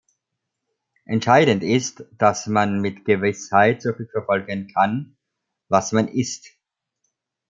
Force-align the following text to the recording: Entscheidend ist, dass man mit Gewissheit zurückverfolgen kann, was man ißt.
Entscheidend 1.05 1.61
ist, 1.61 2.05
dass 2.17 2.47
man 2.47 2.81
mit 2.81 3.05
Gewissheit 3.05 3.83
zurückverfolgen 3.83 4.67
kann, 4.67 5.15
was 5.69 5.91
man 5.91 6.07
ißt. 6.07 6.57